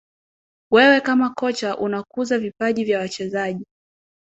wewe 0.71 1.01
kama 1.01 1.29
kocha 1.29 1.77
unakuza 1.77 2.39
vipaji 2.39 2.83
vya 2.83 2.99
wachezaji 2.99 3.65